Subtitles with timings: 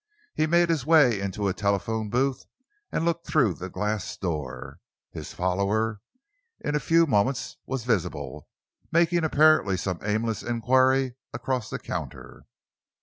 [0.33, 2.47] He made his way into a telephone booth
[2.91, 4.79] and looked through the glass door.
[5.11, 6.01] His follower
[6.59, 8.47] in a few moments was visible,
[8.91, 12.47] making apparently some aimless enquiry across the counter.